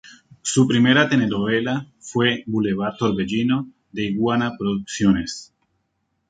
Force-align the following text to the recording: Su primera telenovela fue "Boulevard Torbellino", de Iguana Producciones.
Su 0.41 0.67
primera 0.67 1.07
telenovela 1.07 1.85
fue 1.99 2.43
"Boulevard 2.47 2.97
Torbellino", 2.97 3.71
de 3.91 4.05
Iguana 4.07 4.57
Producciones. 4.57 5.53